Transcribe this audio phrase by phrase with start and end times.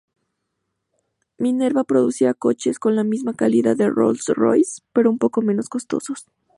[1.37, 6.25] Minerva producía coches con la misma calidad que Rolls-Royce, pero un poco menos costosos.